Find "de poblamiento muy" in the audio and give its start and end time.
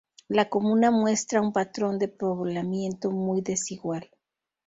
1.99-3.41